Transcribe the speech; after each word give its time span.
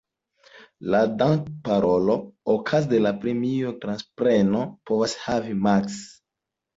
La 0.93 0.99
dank-"parolo" 1.17 2.15
okaze 2.53 2.89
de 2.93 3.01
la 3.07 3.11
premio-transpreno 3.25 4.63
povas 4.91 5.13
havi 5.27 5.55
maks. 5.69 6.01